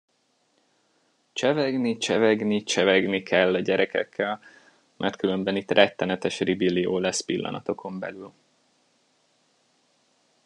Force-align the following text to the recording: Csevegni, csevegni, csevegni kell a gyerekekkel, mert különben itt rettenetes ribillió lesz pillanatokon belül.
Csevegni, 1.33 1.97
csevegni, 1.97 2.63
csevegni 2.63 3.23
kell 3.23 3.53
a 3.53 3.59
gyerekekkel, 3.59 4.39
mert 4.97 5.15
különben 5.15 5.55
itt 5.55 5.71
rettenetes 5.71 6.39
ribillió 6.39 6.99
lesz 6.99 7.21
pillanatokon 7.21 7.99
belül. 7.99 8.33